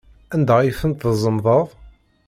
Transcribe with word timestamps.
Anda 0.33 0.53
ay 0.59 0.71
tent-tzemḍeḍ? 0.79 1.67